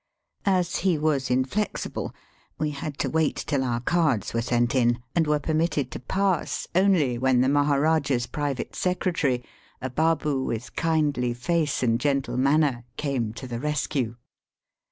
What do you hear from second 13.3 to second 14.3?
to the rescue.